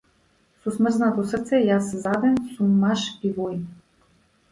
Со 0.61 0.71
смрзнато 0.77 1.25
срце 1.33 1.59
јас 1.63 1.91
заден 2.05 2.39
сум 2.55 2.73
маж 2.85 3.05
и 3.29 3.33
воин. 3.37 3.61